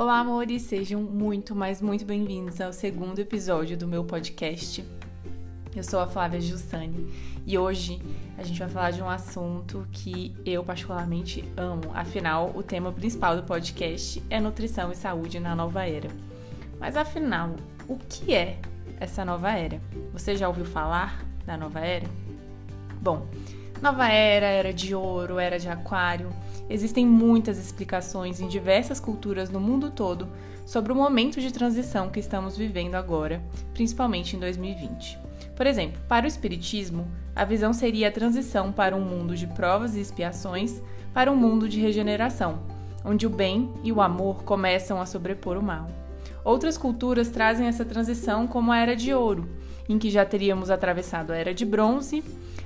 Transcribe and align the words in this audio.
Olá, 0.00 0.20
amores, 0.20 0.62
sejam 0.62 1.02
muito, 1.02 1.54
mas 1.54 1.82
muito 1.82 2.06
bem-vindos 2.06 2.58
ao 2.58 2.72
segundo 2.72 3.18
episódio 3.18 3.76
do 3.76 3.86
meu 3.86 4.02
podcast. 4.02 4.82
Eu 5.76 5.84
sou 5.84 6.00
a 6.00 6.06
Flávia 6.06 6.40
Giussani 6.40 7.12
e 7.46 7.58
hoje 7.58 8.00
a 8.38 8.42
gente 8.42 8.58
vai 8.58 8.68
falar 8.70 8.92
de 8.92 9.02
um 9.02 9.10
assunto 9.10 9.86
que 9.92 10.34
eu 10.46 10.64
particularmente 10.64 11.44
amo. 11.54 11.90
Afinal, 11.92 12.50
o 12.54 12.62
tema 12.62 12.90
principal 12.90 13.36
do 13.36 13.42
podcast 13.42 14.22
é 14.30 14.40
nutrição 14.40 14.90
e 14.90 14.96
saúde 14.96 15.38
na 15.38 15.54
nova 15.54 15.86
era. 15.86 16.08
Mas 16.78 16.96
afinal, 16.96 17.56
o 17.86 17.98
que 17.98 18.34
é 18.34 18.58
essa 18.98 19.22
nova 19.22 19.52
era? 19.52 19.82
Você 20.14 20.34
já 20.34 20.48
ouviu 20.48 20.64
falar 20.64 21.22
da 21.44 21.58
nova 21.58 21.80
era? 21.80 22.08
Bom, 23.02 23.26
nova 23.82 24.08
era, 24.08 24.46
era 24.46 24.72
de 24.72 24.94
ouro, 24.94 25.38
era 25.38 25.58
de 25.58 25.68
aquário 25.68 26.30
Existem 26.70 27.04
muitas 27.04 27.58
explicações 27.58 28.40
em 28.40 28.46
diversas 28.46 29.00
culturas 29.00 29.50
no 29.50 29.58
mundo 29.58 29.90
todo 29.90 30.28
sobre 30.64 30.92
o 30.92 30.94
momento 30.94 31.40
de 31.40 31.52
transição 31.52 32.08
que 32.08 32.20
estamos 32.20 32.56
vivendo 32.56 32.94
agora, 32.94 33.42
principalmente 33.74 34.36
em 34.36 34.38
2020. 34.38 35.18
Por 35.56 35.66
exemplo, 35.66 36.00
para 36.08 36.26
o 36.26 36.28
Espiritismo, 36.28 37.08
a 37.34 37.44
visão 37.44 37.72
seria 37.72 38.06
a 38.06 38.12
transição 38.12 38.70
para 38.70 38.94
um 38.94 39.00
mundo 39.00 39.34
de 39.34 39.48
provas 39.48 39.96
e 39.96 40.00
expiações 40.00 40.80
para 41.12 41.32
um 41.32 41.34
mundo 41.34 41.68
de 41.68 41.80
regeneração, 41.80 42.60
onde 43.04 43.26
o 43.26 43.30
bem 43.30 43.68
e 43.82 43.90
o 43.90 44.00
amor 44.00 44.44
começam 44.44 45.00
a 45.00 45.06
sobrepor 45.06 45.56
o 45.56 45.62
mal. 45.62 45.88
Outras 46.44 46.78
culturas 46.78 47.30
trazem 47.30 47.66
essa 47.66 47.84
transição 47.84 48.46
como 48.46 48.70
a 48.70 48.78
Era 48.78 48.94
de 48.94 49.12
Ouro, 49.12 49.48
em 49.88 49.98
que 49.98 50.08
já 50.08 50.24
teríamos 50.24 50.70
atravessado 50.70 51.32
a 51.32 51.36
Era 51.36 51.52
de 51.52 51.66
Bronze, 51.66 52.22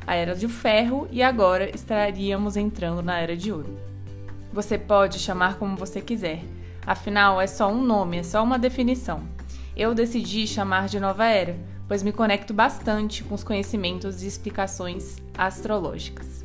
a 0.06 0.14
Era 0.14 0.34
de 0.34 0.46
Ferro 0.46 1.08
e 1.10 1.22
agora 1.22 1.74
estaríamos 1.74 2.54
entrando 2.54 3.02
na 3.02 3.18
Era 3.18 3.34
de 3.34 3.50
Ouro. 3.50 3.93
Você 4.54 4.78
pode 4.78 5.18
chamar 5.18 5.58
como 5.58 5.76
você 5.76 6.00
quiser, 6.00 6.44
afinal 6.86 7.40
é 7.40 7.46
só 7.48 7.68
um 7.68 7.82
nome, 7.82 8.18
é 8.18 8.22
só 8.22 8.40
uma 8.40 8.56
definição. 8.56 9.24
Eu 9.76 9.92
decidi 9.92 10.46
chamar 10.46 10.86
de 10.86 11.00
Nova 11.00 11.26
Era, 11.26 11.58
pois 11.88 12.04
me 12.04 12.12
conecto 12.12 12.54
bastante 12.54 13.24
com 13.24 13.34
os 13.34 13.42
conhecimentos 13.42 14.22
e 14.22 14.28
explicações 14.28 15.16
astrológicas. 15.36 16.44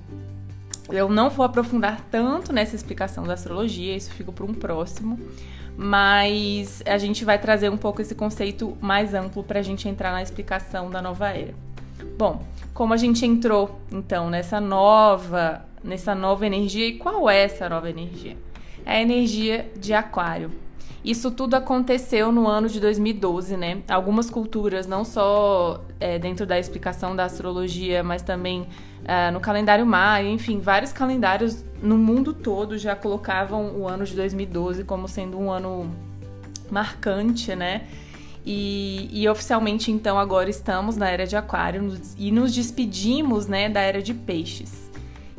eu 0.89 1.09
não 1.09 1.29
vou 1.29 1.45
aprofundar 1.45 2.01
tanto 2.09 2.51
nessa 2.51 2.75
explicação 2.75 3.25
da 3.25 3.33
astrologia, 3.33 3.95
isso 3.95 4.11
fica 4.11 4.31
para 4.31 4.45
um 4.45 4.53
próximo, 4.53 5.19
mas 5.75 6.81
a 6.85 6.97
gente 6.97 7.23
vai 7.23 7.37
trazer 7.37 7.69
um 7.69 7.77
pouco 7.77 8.01
esse 8.01 8.15
conceito 8.15 8.77
mais 8.81 9.13
amplo 9.13 9.43
para 9.43 9.59
a 9.59 9.63
gente 9.63 9.87
entrar 9.87 10.11
na 10.11 10.23
explicação 10.23 10.89
da 10.89 11.01
nova 11.01 11.29
era. 11.29 11.53
Bom, 12.17 12.43
como 12.73 12.93
a 12.93 12.97
gente 12.97 13.25
entrou 13.25 13.79
então 13.91 14.29
nessa 14.29 14.59
nova, 14.59 15.65
nessa 15.83 16.15
nova 16.15 16.47
energia 16.47 16.87
e 16.87 16.97
qual 16.97 17.29
é 17.29 17.43
essa 17.43 17.69
nova 17.69 17.89
energia? 17.89 18.37
É 18.85 18.97
a 18.97 19.01
energia 19.01 19.69
de 19.77 19.93
Aquário. 19.93 20.49
Isso 21.07 21.31
tudo 21.31 21.53
aconteceu 21.53 22.33
no 22.33 22.49
ano 22.49 22.67
de 22.67 22.81
2012, 22.81 23.55
né? 23.55 23.81
Algumas 23.87 24.29
culturas, 24.29 24.85
não 24.85 25.05
só 25.05 25.81
é, 26.01 26.19
dentro 26.19 26.45
da 26.45 26.59
explicação 26.59 27.15
da 27.15 27.23
astrologia, 27.23 28.03
mas 28.03 28.21
também 28.21 28.67
é, 29.05 29.31
no 29.31 29.39
calendário 29.39 29.85
maia, 29.85 30.29
enfim, 30.29 30.59
vários 30.59 30.91
calendários 30.91 31.63
no 31.81 31.97
mundo 31.97 32.33
todo 32.33 32.77
já 32.77 32.93
colocavam 32.93 33.77
o 33.77 33.87
ano 33.87 34.03
de 34.03 34.17
2012 34.17 34.83
como 34.83 35.07
sendo 35.07 35.39
um 35.39 35.49
ano 35.49 35.89
marcante, 36.69 37.55
né? 37.55 37.87
E, 38.45 39.07
e, 39.09 39.29
oficialmente, 39.29 39.89
então, 39.89 40.19
agora 40.19 40.49
estamos 40.49 40.97
na 40.97 41.09
era 41.09 41.25
de 41.25 41.37
Aquário 41.37 41.97
e 42.17 42.33
nos 42.33 42.53
despedimos, 42.53 43.47
né, 43.47 43.69
da 43.69 43.79
era 43.79 44.01
de 44.01 44.13
Peixes, 44.13 44.91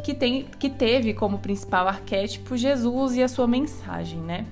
que, 0.03 0.15
tem, 0.15 0.47
que 0.59 0.71
teve 0.71 1.13
como 1.13 1.39
principal 1.39 1.87
arquétipo 1.89 2.57
Jesus 2.57 3.17
e 3.17 3.23
a 3.23 3.29
sua 3.29 3.47
mensagem, 3.47 4.21
né? 4.21 4.47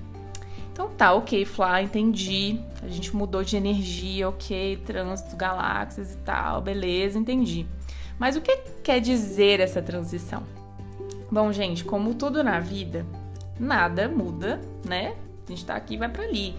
Então 0.77 0.89
tá, 0.89 1.11
ok, 1.11 1.43
Flá, 1.43 1.81
entendi. 1.81 2.59
A 2.83 2.87
gente 2.87 3.15
mudou 3.15 3.43
de 3.43 3.57
energia, 3.57 4.29
ok, 4.29 4.77
trânsito, 4.85 5.35
galáxias 5.35 6.13
e 6.13 6.17
tal, 6.17 6.61
beleza, 6.61 7.17
entendi. 7.17 7.65
Mas 8.19 8.35
o 8.35 8.41
que 8.41 8.55
quer 8.83 9.01
dizer 9.01 9.59
essa 9.59 9.81
transição? 9.81 10.43
Bom, 11.31 11.51
gente, 11.51 11.83
como 11.83 12.13
tudo 12.13 12.43
na 12.43 12.59
vida, 12.59 13.07
nada 13.59 14.07
muda, 14.07 14.61
né? 14.85 15.15
A 15.47 15.49
gente 15.49 15.65
tá 15.65 15.75
aqui 15.75 15.95
e 15.95 15.97
vai 15.97 16.09
para 16.09 16.25
ali. 16.25 16.53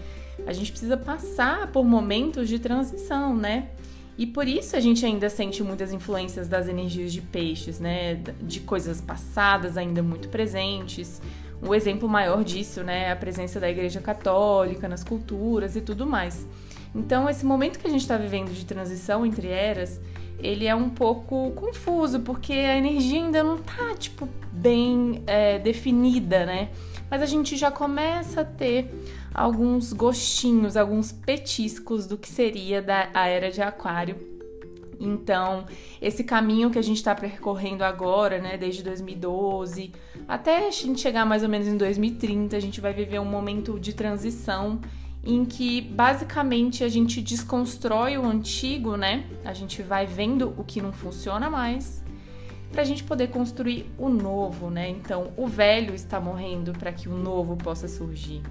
A 0.45 0.51
gente 0.51 0.71
precisa 0.71 0.97
passar 0.97 1.71
por 1.71 1.85
momentos 1.85 2.49
de 2.49 2.59
transição, 2.59 3.33
né? 3.33 3.69
E 4.17 4.27
por 4.27 4.49
isso 4.49 4.75
a 4.75 4.81
gente 4.81 5.05
ainda 5.05 5.29
sente 5.29 5.63
muitas 5.63 5.93
influências 5.93 6.49
das 6.49 6.67
energias 6.67 7.13
de 7.13 7.21
peixes, 7.21 7.79
né? 7.79 8.15
De 8.41 8.59
coisas 8.59 8.99
passadas 8.99 9.77
ainda 9.77 10.03
muito 10.03 10.27
presentes 10.27 11.21
o 11.61 11.75
exemplo 11.75 12.07
maior 12.07 12.43
disso, 12.43 12.83
né, 12.83 13.05
é 13.05 13.11
a 13.11 13.15
presença 13.15 13.59
da 13.59 13.69
Igreja 13.69 13.99
Católica 13.99 14.87
nas 14.87 15.03
culturas 15.03 15.75
e 15.75 15.81
tudo 15.81 16.05
mais. 16.05 16.47
Então, 16.95 17.29
esse 17.29 17.45
momento 17.45 17.77
que 17.77 17.87
a 17.87 17.89
gente 17.89 18.01
está 18.01 18.17
vivendo 18.17 18.51
de 18.51 18.65
transição 18.65 19.25
entre 19.25 19.47
eras, 19.47 20.01
ele 20.39 20.65
é 20.65 20.73
um 20.73 20.89
pouco 20.89 21.51
confuso, 21.51 22.21
porque 22.21 22.53
a 22.53 22.77
energia 22.77 23.19
ainda 23.19 23.43
não 23.43 23.57
tá, 23.57 23.93
tipo, 23.97 24.27
bem 24.51 25.21
é, 25.27 25.59
definida, 25.59 26.45
né? 26.45 26.69
Mas 27.09 27.21
a 27.21 27.25
gente 27.25 27.57
já 27.57 27.69
começa 27.69 28.41
a 28.41 28.45
ter 28.45 28.89
alguns 29.33 29.93
gostinhos, 29.93 30.77
alguns 30.77 31.11
petiscos 31.11 32.07
do 32.07 32.17
que 32.17 32.29
seria 32.29 32.81
da 32.81 33.09
a 33.13 33.27
era 33.27 33.51
de 33.51 33.61
Aquário 33.61 34.38
então, 34.99 35.65
esse 36.01 36.23
caminho 36.23 36.69
que 36.69 36.77
a 36.77 36.81
gente 36.81 36.97
está 36.97 37.15
percorrendo 37.15 37.83
agora, 37.83 38.39
né, 38.39 38.57
desde 38.57 38.83
2012, 38.83 39.93
até 40.27 40.67
a 40.67 40.71
gente 40.71 40.99
chegar 40.99 41.25
mais 41.25 41.41
ou 41.41 41.49
menos 41.49 41.67
em 41.67 41.77
2030, 41.77 42.57
a 42.57 42.59
gente 42.59 42.81
vai 42.81 42.93
viver 42.93 43.19
um 43.19 43.25
momento 43.25 43.79
de 43.79 43.93
transição 43.93 44.79
em 45.23 45.45
que 45.45 45.81
basicamente 45.81 46.83
a 46.83 46.89
gente 46.89 47.21
desconstrói 47.21 48.17
o 48.17 48.25
antigo, 48.25 48.95
né? 48.95 49.25
A 49.43 49.53
gente 49.53 49.81
vai 49.81 50.05
vendo 50.05 50.53
o 50.57 50.63
que 50.63 50.81
não 50.81 50.93
funciona 50.93 51.49
mais 51.49 52.03
para 52.71 52.81
a 52.81 52.85
gente 52.85 53.03
poder 53.03 53.27
construir 53.27 53.89
o 53.97 54.09
novo, 54.09 54.69
né? 54.69 54.89
Então, 54.89 55.31
o 55.35 55.47
velho 55.47 55.93
está 55.93 56.19
morrendo 56.19 56.71
para 56.73 56.91
que 56.91 57.09
o 57.09 57.17
novo 57.17 57.55
possa 57.57 57.87
surgir. 57.87 58.41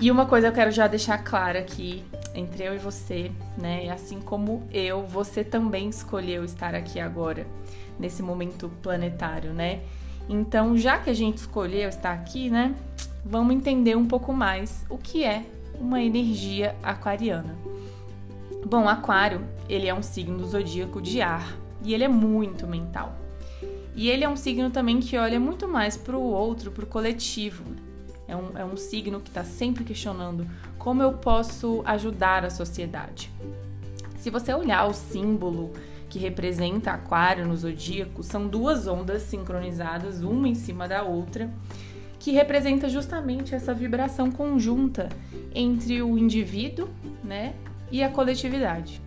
E 0.00 0.10
uma 0.10 0.26
coisa 0.26 0.48
eu 0.48 0.52
quero 0.52 0.70
já 0.70 0.86
deixar 0.86 1.18
clara 1.18 1.58
aqui 1.58 2.04
entre 2.34 2.64
eu 2.64 2.74
e 2.74 2.78
você, 2.78 3.30
né? 3.56 3.88
Assim 3.90 4.20
como 4.20 4.66
eu, 4.72 5.06
você 5.06 5.44
também 5.44 5.88
escolheu 5.88 6.44
estar 6.44 6.74
aqui 6.74 6.98
agora, 6.98 7.46
nesse 7.98 8.22
momento 8.22 8.70
planetário, 8.82 9.52
né? 9.52 9.80
Então, 10.28 10.76
já 10.76 10.98
que 10.98 11.10
a 11.10 11.14
gente 11.14 11.38
escolheu 11.38 11.88
estar 11.88 12.12
aqui, 12.12 12.50
né? 12.50 12.74
Vamos 13.24 13.54
entender 13.54 13.96
um 13.96 14.06
pouco 14.06 14.32
mais 14.32 14.84
o 14.88 14.98
que 14.98 15.24
é 15.24 15.44
uma 15.78 16.02
energia 16.02 16.74
aquariana. 16.82 17.56
Bom, 18.66 18.88
Aquário, 18.88 19.42
ele 19.68 19.86
é 19.86 19.94
um 19.94 20.02
signo 20.02 20.44
zodíaco 20.46 21.00
de 21.00 21.20
ar 21.20 21.56
e 21.82 21.92
ele 21.92 22.04
é 22.04 22.08
muito 22.08 22.66
mental. 22.66 23.14
E 23.94 24.08
ele 24.08 24.24
é 24.24 24.28
um 24.28 24.36
signo 24.36 24.70
também 24.70 25.00
que 25.00 25.16
olha 25.16 25.38
muito 25.38 25.68
mais 25.68 25.96
para 25.96 26.16
o 26.16 26.22
outro, 26.22 26.70
para 26.70 26.84
o 26.84 26.86
coletivo. 26.86 27.64
É 28.26 28.34
um, 28.34 28.58
é 28.58 28.64
um 28.64 28.76
signo 28.76 29.20
que 29.20 29.28
está 29.28 29.44
sempre 29.44 29.84
questionando 29.84 30.46
como 30.84 31.02
eu 31.02 31.14
posso 31.14 31.80
ajudar 31.86 32.44
a 32.44 32.50
sociedade. 32.50 33.30
Se 34.18 34.28
você 34.28 34.52
olhar 34.52 34.84
o 34.84 34.92
símbolo 34.92 35.72
que 36.10 36.18
representa 36.18 36.90
Aquário 36.90 37.48
no 37.48 37.56
zodíaco, 37.56 38.22
são 38.22 38.46
duas 38.46 38.86
ondas 38.86 39.22
sincronizadas, 39.22 40.22
uma 40.22 40.46
em 40.46 40.54
cima 40.54 40.86
da 40.86 41.02
outra, 41.02 41.50
que 42.18 42.32
representa 42.32 42.86
justamente 42.90 43.54
essa 43.54 43.72
vibração 43.72 44.30
conjunta 44.30 45.08
entre 45.54 46.02
o 46.02 46.18
indivíduo, 46.18 46.90
né, 47.24 47.54
e 47.90 48.02
a 48.02 48.10
coletividade. 48.10 49.00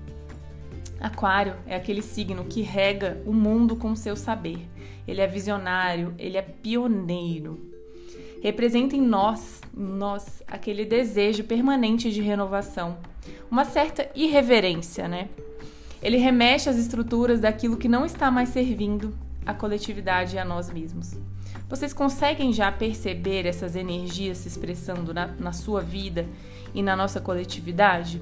Aquário 1.00 1.58
é 1.68 1.76
aquele 1.76 2.02
signo 2.02 2.46
que 2.46 2.64
rega 2.64 3.22
o 3.24 3.32
mundo 3.32 3.76
com 3.76 3.96
seu 3.96 4.16
saber. 4.16 4.68
Ele 5.08 5.22
é 5.22 5.28
visionário, 5.28 6.16
ele 6.18 6.38
é 6.38 6.42
pioneiro. 6.42 7.77
Representa 8.42 8.96
em 8.96 9.02
nós, 9.02 9.62
nós, 9.76 10.44
aquele 10.48 10.86
desejo 10.86 11.44
permanente 11.44 12.12
de 12.12 12.22
renovação, 12.22 12.98
uma 13.50 13.66
certa 13.66 14.10
irreverência, 14.16 15.08
né? 15.08 15.30
Ele 16.02 16.18
remexe 16.18 16.70
às 16.70 16.78
estruturas 16.78 17.40
daquilo 17.40 17.78
que 17.78 17.88
não 17.88 18.06
está 18.06 18.30
mais 18.30 18.50
servindo 18.50 19.14
à 19.46 19.54
coletividade 19.54 20.36
e 20.36 20.40
a 20.40 20.46
nós 20.46 20.72
mesmos. 20.72 21.18
Vocês 21.68 21.92
conseguem 21.92 22.54
já 22.54 22.72
perceber 22.72 23.46
essas 23.46 23.76
energias 23.76 24.38
se 24.38 24.48
expressando 24.48 25.14
na, 25.14 25.28
na 25.28 25.52
sua 25.52 25.82
vida 25.82 26.26
e 26.74 26.84
na 26.84 26.96
nossa 26.96 27.20
coletividade? 27.20 28.22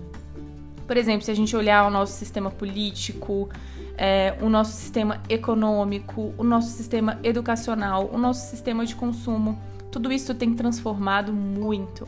Por 0.88 0.98
exemplo, 0.98 1.24
se 1.24 1.32
a 1.32 1.36
gente 1.36 1.56
olhar 1.56 1.86
o 1.86 1.92
nosso 1.92 2.14
sistema 2.14 2.50
político, 2.50 3.50
é, 3.98 4.36
o 4.42 4.50
nosso 4.50 4.74
sistema 4.74 5.22
econômico, 5.30 6.34
o 6.38 6.44
nosso 6.44 6.70
sistema 6.70 7.20
educacional, 7.24 8.10
o 8.12 8.18
nosso 8.18 8.50
sistema 8.50 8.86
de 8.86 8.96
consumo, 8.96 9.60
tudo 9.96 10.12
isso 10.12 10.36
tem 10.36 10.54
transformado 10.54 11.32
muito. 11.32 12.06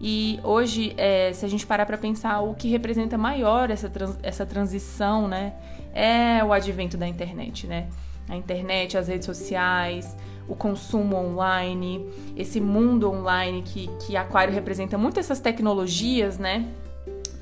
E 0.00 0.40
hoje, 0.42 0.94
é, 0.96 1.32
se 1.32 1.44
a 1.44 1.48
gente 1.48 1.64
parar 1.64 1.86
para 1.86 1.96
pensar, 1.96 2.40
o 2.40 2.54
que 2.54 2.68
representa 2.68 3.16
maior 3.16 3.70
essa, 3.70 3.88
trans, 3.88 4.18
essa 4.20 4.44
transição, 4.44 5.28
né, 5.28 5.54
é 5.94 6.42
o 6.42 6.52
advento 6.52 6.96
da 6.96 7.06
internet, 7.06 7.68
né? 7.68 7.88
A 8.28 8.34
internet, 8.34 8.98
as 8.98 9.06
redes 9.06 9.26
sociais, 9.26 10.16
o 10.48 10.56
consumo 10.56 11.16
online, 11.16 12.04
esse 12.36 12.60
mundo 12.60 13.08
online 13.08 13.62
que, 13.62 13.88
que 14.04 14.16
Aquário 14.16 14.52
representa 14.52 14.98
muito 14.98 15.20
essas 15.20 15.38
tecnologias, 15.38 16.36
né? 16.36 16.66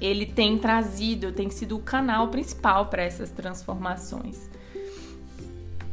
ele 0.00 0.26
tem 0.26 0.58
trazido, 0.58 1.32
tem 1.32 1.50
sido 1.50 1.76
o 1.76 1.80
canal 1.80 2.28
principal 2.28 2.86
para 2.86 3.02
essas 3.02 3.30
transformações. 3.30 4.48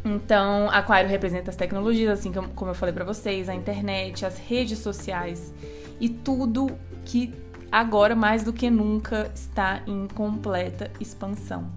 Então, 0.06 0.70
Aquário 0.70 1.10
representa 1.10 1.50
as 1.50 1.56
tecnologias, 1.56 2.20
assim 2.20 2.32
como 2.32 2.70
eu 2.70 2.76
falei 2.76 2.94
para 2.94 3.04
vocês, 3.04 3.50
a 3.50 3.56
internet, 3.56 4.24
as 4.24 4.38
redes 4.38 4.78
sociais 4.78 5.52
e 6.00 6.08
tudo 6.08 6.70
que 7.04 7.34
agora 7.72 8.16
mais 8.16 8.44
do 8.44 8.54
que 8.54 8.70
nunca 8.70 9.32
está 9.34 9.82
em 9.88 10.08
completa 10.08 10.92
expansão. 11.00 11.72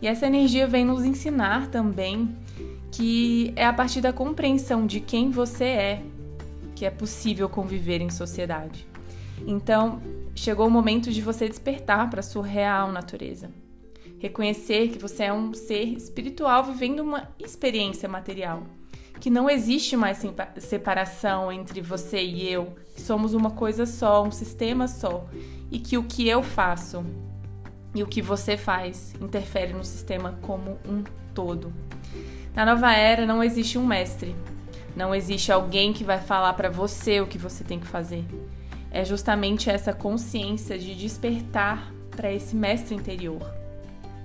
E 0.00 0.08
essa 0.08 0.26
energia 0.26 0.66
vem 0.66 0.84
nos 0.84 1.04
ensinar 1.04 1.68
também 1.68 2.34
que 2.90 3.52
é 3.54 3.66
a 3.66 3.72
partir 3.72 4.00
da 4.00 4.12
compreensão 4.12 4.86
de 4.86 5.00
quem 5.00 5.30
você 5.30 5.64
é 5.64 6.02
que 6.74 6.84
é 6.84 6.90
possível 6.90 7.48
conviver 7.48 8.00
em 8.00 8.10
sociedade. 8.10 8.86
Então, 9.46 10.00
chegou 10.34 10.66
o 10.66 10.70
momento 10.70 11.12
de 11.12 11.20
você 11.20 11.48
despertar 11.48 12.08
para 12.10 12.22
sua 12.22 12.46
real 12.46 12.90
natureza. 12.90 13.50
Reconhecer 14.24 14.88
que 14.88 14.98
você 14.98 15.24
é 15.24 15.32
um 15.34 15.52
ser 15.52 15.84
espiritual 15.84 16.64
vivendo 16.64 17.00
uma 17.00 17.28
experiência 17.38 18.08
material. 18.08 18.62
Que 19.20 19.28
não 19.28 19.50
existe 19.50 19.98
mais 19.98 20.24
separação 20.56 21.52
entre 21.52 21.82
você 21.82 22.24
e 22.24 22.50
eu, 22.50 22.74
que 22.94 23.02
somos 23.02 23.34
uma 23.34 23.50
coisa 23.50 23.84
só, 23.84 24.24
um 24.24 24.30
sistema 24.30 24.88
só, 24.88 25.28
e 25.70 25.78
que 25.78 25.98
o 25.98 26.04
que 26.04 26.26
eu 26.26 26.42
faço 26.42 27.04
e 27.94 28.02
o 28.02 28.06
que 28.06 28.22
você 28.22 28.56
faz 28.56 29.12
interfere 29.20 29.74
no 29.74 29.84
sistema 29.84 30.38
como 30.40 30.78
um 30.88 31.04
todo. 31.34 31.70
Na 32.54 32.64
nova 32.64 32.94
era 32.94 33.26
não 33.26 33.44
existe 33.44 33.76
um 33.76 33.86
mestre, 33.86 34.34
não 34.96 35.14
existe 35.14 35.52
alguém 35.52 35.92
que 35.92 36.02
vai 36.02 36.18
falar 36.18 36.54
para 36.54 36.70
você 36.70 37.20
o 37.20 37.26
que 37.26 37.36
você 37.36 37.62
tem 37.62 37.78
que 37.78 37.86
fazer 37.86 38.24
é 38.90 39.04
justamente 39.04 39.68
essa 39.68 39.92
consciência 39.92 40.78
de 40.78 40.94
despertar 40.94 41.92
para 42.12 42.32
esse 42.32 42.54
mestre 42.54 42.94
interior. 42.94 43.63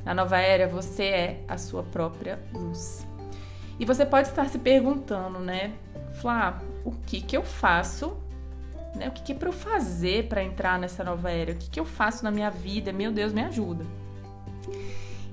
Na 0.06 0.14
nova 0.14 0.38
era, 0.38 0.68
você 0.68 1.04
é 1.04 1.44
a 1.48 1.58
sua 1.58 1.84
própria 1.84 2.40
luz. 2.54 3.06
E 3.80 3.86
você 3.86 4.06
pode 4.06 4.28
estar 4.28 4.50
se 4.50 4.60
perguntando, 4.60 5.40
né? 5.40 5.74
Flá, 6.20 6.62
o 6.84 6.92
que 6.92 7.22
que 7.22 7.38
eu 7.38 7.44
faço? 7.44 8.18
Né? 8.96 9.08
O 9.08 9.12
que, 9.12 9.24
que 9.24 9.32
é 9.32 9.36
para 9.36 9.50
eu 9.50 9.54
fazer 9.54 10.28
para 10.28 10.44
entrar 10.44 10.78
nessa 10.80 11.04
nova 11.04 11.32
era? 11.32 11.54
O 11.54 11.56
que, 11.56 11.70
que 11.70 11.80
eu 11.80 11.86
faço 11.86 12.24
na 12.24 12.32
minha 12.32 12.50
vida? 12.50 12.92
Meu 12.92 13.12
Deus, 13.12 13.32
me 13.32 13.42
ajuda. 13.42 13.86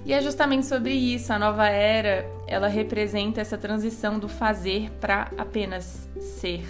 E 0.05 0.13
é 0.13 0.23
justamente 0.23 0.67
sobre 0.67 0.93
isso. 0.93 1.33
A 1.33 1.39
nova 1.39 1.67
era, 1.69 2.25
ela 2.47 2.69
representa 2.69 3.41
essa 3.41 3.59
transição 3.59 4.19
do 4.19 4.29
fazer 4.29 4.91
para 5.01 5.33
apenas 5.37 6.09
ser. 6.21 6.65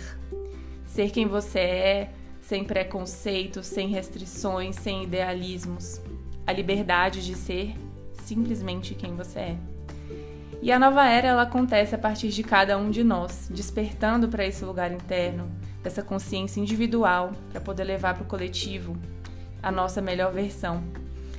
Ser 0.86 1.10
quem 1.10 1.26
você 1.26 1.58
é, 1.58 2.10
sem 2.40 2.64
preconceitos, 2.64 3.66
sem 3.66 3.88
restrições, 3.88 4.76
sem 4.76 5.04
idealismos. 5.04 6.00
A 6.46 6.52
liberdade 6.52 7.22
de 7.26 7.34
ser 7.34 7.74
simplesmente 8.26 8.94
quem 8.94 9.14
você 9.14 9.38
é. 9.38 9.56
E 10.60 10.72
a 10.72 10.78
nova 10.78 11.06
era 11.06 11.28
ela 11.28 11.42
acontece 11.42 11.94
a 11.94 11.98
partir 11.98 12.28
de 12.28 12.42
cada 12.42 12.76
um 12.76 12.90
de 12.90 13.04
nós, 13.04 13.48
despertando 13.50 14.28
para 14.28 14.44
esse 14.44 14.64
lugar 14.64 14.90
interno, 14.90 15.48
dessa 15.82 16.02
consciência 16.02 16.60
individual, 16.60 17.32
para 17.52 17.60
poder 17.60 17.84
levar 17.84 18.14
para 18.14 18.24
o 18.24 18.26
coletivo 18.26 18.96
a 19.62 19.70
nossa 19.70 20.02
melhor 20.02 20.32
versão. 20.32 20.82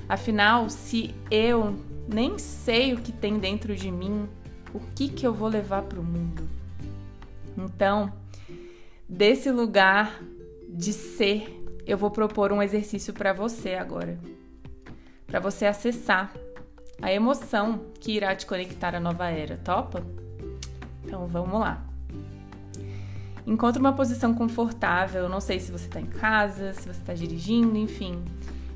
Afinal, 0.07 0.69
se 0.69 1.13
eu 1.29 1.75
nem 2.07 2.37
sei 2.37 2.93
o 2.93 2.97
que 3.01 3.11
tem 3.11 3.37
dentro 3.37 3.75
de 3.75 3.91
mim, 3.91 4.29
o 4.73 4.79
que 4.95 5.09
que 5.09 5.27
eu 5.27 5.33
vou 5.33 5.49
levar 5.49 5.81
para 5.81 5.99
o 5.99 6.03
mundo? 6.03 6.47
Então, 7.57 8.13
desse 9.09 9.51
lugar 9.51 10.21
de 10.69 10.93
ser, 10.93 11.61
eu 11.85 11.97
vou 11.97 12.11
propor 12.11 12.53
um 12.53 12.61
exercício 12.61 13.13
para 13.13 13.33
você 13.33 13.73
agora. 13.73 14.17
Para 15.25 15.41
você 15.41 15.65
acessar 15.65 16.31
a 17.01 17.11
emoção 17.11 17.81
que 17.99 18.11
irá 18.11 18.35
te 18.35 18.45
conectar 18.45 18.95
à 18.95 18.99
nova 18.99 19.29
era. 19.29 19.57
Topa? 19.57 20.03
Então 21.03 21.27
vamos 21.27 21.59
lá. 21.59 21.83
Encontre 23.45 23.79
uma 23.79 23.93
posição 23.93 24.33
confortável. 24.33 25.29
Não 25.29 25.39
sei 25.39 25.59
se 25.59 25.71
você 25.71 25.85
está 25.85 26.01
em 26.01 26.05
casa, 26.05 26.73
se 26.73 26.81
você 26.81 26.99
está 26.99 27.13
dirigindo, 27.13 27.77
enfim. 27.77 28.23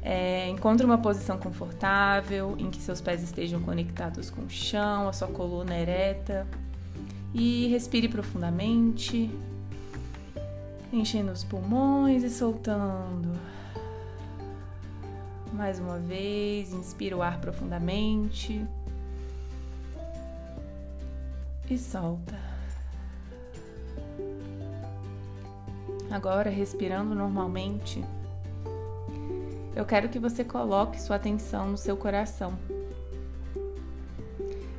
É, 0.01 0.47
encontre 0.49 0.85
uma 0.85 0.97
posição 0.97 1.37
confortável 1.37 2.55
em 2.57 2.69
que 2.69 2.81
seus 2.81 3.01
pés 3.01 3.21
estejam 3.21 3.61
conectados 3.61 4.29
com 4.29 4.43
o 4.43 4.49
chão, 4.49 5.09
a 5.09 5.13
sua 5.13 5.27
coluna 5.27 5.75
ereta. 5.75 6.47
E 7.33 7.67
respire 7.67 8.07
profundamente 8.07 9.29
enchendo 10.93 11.31
os 11.31 11.43
pulmões 11.43 12.23
e 12.23 12.29
soltando. 12.29 13.31
Mais 15.51 15.79
uma 15.79 15.99
vez, 15.99 16.71
inspira 16.71 17.15
o 17.15 17.21
ar 17.21 17.39
profundamente 17.41 18.65
e 21.69 21.77
solta. 21.77 22.39
Agora, 26.09 26.49
respirando 26.49 27.13
normalmente, 27.13 28.03
eu 29.75 29.85
quero 29.85 30.09
que 30.09 30.19
você 30.19 30.43
coloque 30.43 31.01
sua 31.01 31.17
atenção 31.17 31.71
no 31.71 31.77
seu 31.77 31.95
coração 31.95 32.57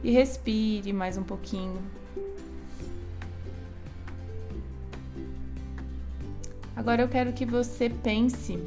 e 0.03 0.11
respire 0.11 0.93
mais 0.93 1.17
um 1.17 1.23
pouquinho. 1.23 1.81
Agora 6.75 7.03
eu 7.03 7.09
quero 7.09 7.33
que 7.33 7.47
você 7.47 7.89
pense 7.89 8.59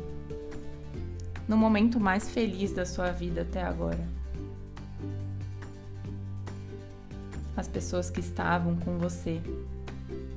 no 1.47 1.57
momento 1.57 1.99
mais 1.99 2.29
feliz 2.29 2.71
da 2.71 2.85
sua 2.85 3.11
vida 3.11 3.41
até 3.41 3.61
agora. 3.61 4.07
As 7.55 7.67
pessoas 7.67 8.09
que 8.09 8.19
estavam 8.19 8.75
com 8.77 8.97
você 8.97 9.41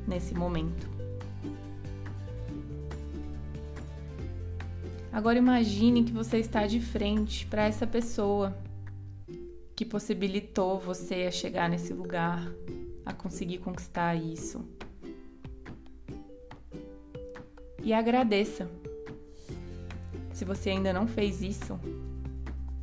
nesse 0.06 0.34
momento. 0.34 0.88
Agora 5.12 5.38
imagine 5.38 6.04
que 6.04 6.12
você 6.12 6.38
está 6.38 6.66
de 6.66 6.80
frente 6.80 7.46
para 7.46 7.66
essa 7.66 7.86
pessoa 7.86 8.56
que 9.74 9.84
possibilitou 9.84 10.78
você 10.78 11.26
a 11.26 11.30
chegar 11.30 11.68
nesse 11.68 11.92
lugar, 11.92 12.46
a 13.04 13.12
conseguir 13.12 13.58
conquistar 13.58 14.14
isso 14.14 14.64
e 17.82 17.92
agradeça. 17.92 18.68
Se 20.38 20.44
você 20.44 20.70
ainda 20.70 20.92
não 20.92 21.08
fez 21.08 21.42
isso, 21.42 21.80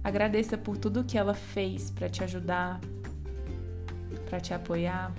agradeça 0.04 0.58
por 0.58 0.78
tudo 0.78 1.06
que 1.06 1.18
ela 1.18 1.34
fez 1.34 1.90
para 1.90 2.10
te 2.10 2.22
ajudar. 2.22 2.82
para 4.30 4.42
te 4.42 4.54
apoiar. 4.54 5.14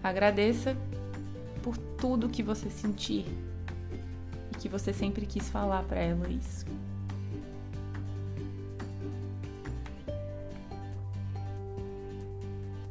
Agradeça 0.00 0.76
por 1.60 1.76
tudo 1.76 2.28
que 2.28 2.40
você 2.40 2.70
sentir 2.70 3.26
e 4.52 4.56
que 4.56 4.68
você 4.68 4.92
sempre 4.92 5.26
quis 5.26 5.50
falar 5.50 5.82
para 5.82 5.98
ela 5.98 6.28
isso. 6.28 6.64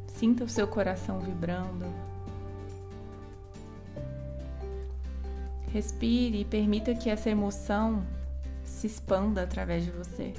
Sinta 0.07 0.43
o 0.43 0.49
seu 0.49 0.67
coração 0.67 1.21
vibrando. 1.21 1.85
Respire 5.73 6.41
e 6.41 6.45
permita 6.45 6.93
que 6.93 7.09
essa 7.09 7.31
emoção 7.31 8.05
se 8.63 8.85
expanda 8.85 9.41
através 9.41 9.83
de 9.83 9.89
você. 9.89 10.31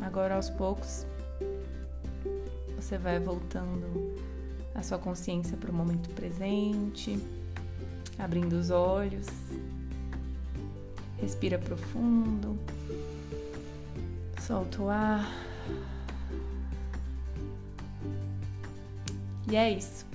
Agora, 0.00 0.36
aos 0.36 0.48
poucos, 0.48 1.04
você 2.74 2.96
vai 2.96 3.20
voltando 3.20 4.16
a 4.74 4.82
sua 4.82 4.96
consciência 4.96 5.54
para 5.54 5.70
o 5.70 5.74
momento 5.74 6.08
presente, 6.14 7.22
abrindo 8.18 8.54
os 8.54 8.70
olhos, 8.70 9.26
respira 11.20 11.58
profundo, 11.58 12.58
solta 14.40 14.80
o 14.80 14.88
ar. 14.88 15.28
E 19.50 19.56
é 19.56 19.70
isso. 19.70 20.06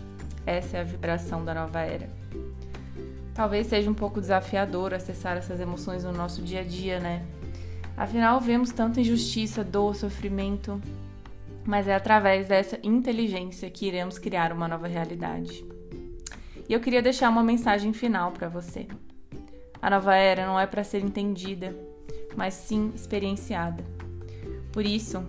Essa 0.45 0.77
é 0.77 0.81
a 0.81 0.83
vibração 0.83 1.43
da 1.43 1.53
nova 1.53 1.79
era. 1.81 2.09
Talvez 3.33 3.67
seja 3.67 3.89
um 3.89 3.93
pouco 3.93 4.21
desafiador 4.21 4.93
acessar 4.93 5.37
essas 5.37 5.59
emoções 5.59 6.03
no 6.03 6.11
nosso 6.11 6.41
dia 6.41 6.61
a 6.61 6.63
dia, 6.63 6.99
né? 6.99 7.25
Afinal, 7.97 8.39
vemos 8.39 8.71
tanta 8.71 9.01
injustiça, 9.01 9.63
dor, 9.63 9.95
sofrimento, 9.95 10.79
mas 11.65 11.87
é 11.87 11.95
através 11.95 12.47
dessa 12.47 12.77
inteligência 12.83 13.69
que 13.69 13.87
iremos 13.87 14.19
criar 14.19 14.51
uma 14.51 14.67
nova 14.67 14.87
realidade. 14.87 15.65
E 16.67 16.73
eu 16.73 16.79
queria 16.79 17.01
deixar 17.01 17.29
uma 17.29 17.43
mensagem 17.43 17.91
final 17.93 18.31
para 18.31 18.49
você. 18.49 18.87
A 19.81 19.89
nova 19.89 20.15
era 20.15 20.45
não 20.45 20.59
é 20.59 20.67
para 20.67 20.83
ser 20.83 21.03
entendida, 21.03 21.75
mas 22.35 22.53
sim 22.53 22.91
experienciada. 22.95 23.83
Por 24.71 24.85
isso, 24.85 25.23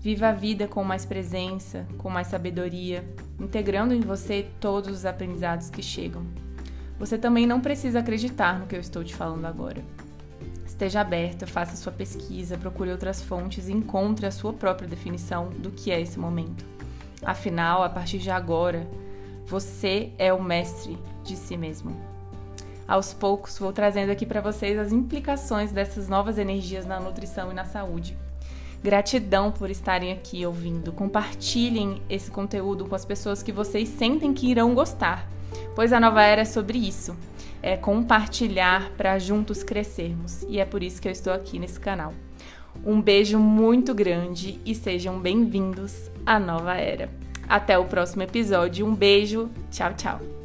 viva 0.00 0.28
a 0.28 0.32
vida 0.32 0.68
com 0.68 0.84
mais 0.84 1.04
presença, 1.04 1.86
com 1.98 2.08
mais 2.08 2.28
sabedoria, 2.28 3.04
integrando 3.40 3.94
em 3.94 4.00
você 4.00 4.46
todos 4.60 4.90
os 4.90 5.06
aprendizados 5.06 5.70
que 5.70 5.82
chegam. 5.82 6.24
Você 6.98 7.16
também 7.16 7.46
não 7.46 7.60
precisa 7.60 8.00
acreditar 8.00 8.58
no 8.58 8.66
que 8.66 8.76
eu 8.76 8.80
estou 8.80 9.02
te 9.02 9.14
falando 9.14 9.46
agora. 9.46 9.82
Esteja 10.66 11.00
aberta, 11.00 11.46
faça 11.46 11.76
sua 11.76 11.92
pesquisa, 11.92 12.58
procure 12.58 12.90
outras 12.90 13.22
fontes 13.22 13.68
e 13.68 13.72
encontre 13.72 14.26
a 14.26 14.30
sua 14.30 14.52
própria 14.52 14.88
definição 14.88 15.48
do 15.48 15.70
que 15.70 15.90
é 15.90 16.00
esse 16.00 16.18
momento. 16.18 16.64
Afinal, 17.22 17.82
a 17.82 17.88
partir 17.88 18.18
de 18.18 18.30
agora, 18.30 18.86
você 19.46 20.12
é 20.18 20.32
o 20.32 20.42
mestre 20.42 20.98
de 21.24 21.36
si 21.36 21.56
mesmo. 21.56 21.96
Aos 22.86 23.12
poucos, 23.12 23.58
vou 23.58 23.72
trazendo 23.72 24.10
aqui 24.10 24.26
para 24.26 24.40
vocês 24.40 24.78
as 24.78 24.92
implicações 24.92 25.70
dessas 25.70 26.08
novas 26.08 26.38
energias 26.38 26.86
na 26.86 26.98
nutrição 26.98 27.50
e 27.50 27.54
na 27.54 27.64
saúde. 27.64 28.16
Gratidão 28.82 29.52
por 29.52 29.70
estarem 29.70 30.12
aqui 30.12 30.44
ouvindo. 30.46 30.92
Compartilhem 30.92 32.02
esse 32.08 32.30
conteúdo 32.30 32.86
com 32.86 32.94
as 32.94 33.04
pessoas 33.04 33.42
que 33.42 33.52
vocês 33.52 33.88
sentem 33.88 34.32
que 34.32 34.50
irão 34.50 34.74
gostar, 34.74 35.28
pois 35.74 35.92
a 35.92 36.00
nova 36.00 36.22
era 36.22 36.42
é 36.42 36.46
sobre 36.46 36.78
isso 36.78 37.14
é 37.62 37.76
compartilhar 37.76 38.90
para 38.96 39.18
juntos 39.18 39.62
crescermos. 39.62 40.42
E 40.48 40.58
é 40.58 40.64
por 40.64 40.82
isso 40.82 41.00
que 41.00 41.08
eu 41.08 41.12
estou 41.12 41.32
aqui 41.32 41.58
nesse 41.58 41.78
canal. 41.78 42.14
Um 42.84 43.00
beijo 43.00 43.38
muito 43.38 43.92
grande 43.94 44.60
e 44.64 44.74
sejam 44.74 45.18
bem-vindos 45.18 46.10
à 46.24 46.38
nova 46.38 46.74
era. 46.76 47.10
Até 47.48 47.78
o 47.78 47.84
próximo 47.84 48.22
episódio. 48.22 48.86
Um 48.86 48.94
beijo. 48.94 49.50
Tchau, 49.70 49.92
tchau. 49.94 50.39